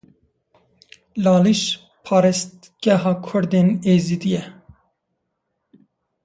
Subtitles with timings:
[1.23, 1.61] Laliş
[2.05, 4.43] perestgeha kurdên êzîdî ye